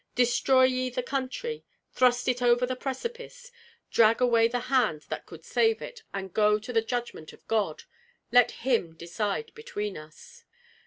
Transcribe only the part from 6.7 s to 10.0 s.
the judgment of God! Let him decide between